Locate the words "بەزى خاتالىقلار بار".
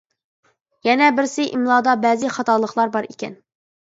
2.07-3.11